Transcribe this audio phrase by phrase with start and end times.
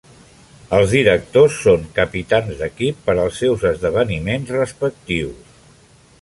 [0.77, 5.55] Els directors són capitans d'equip per als seus esdeveniments respectius.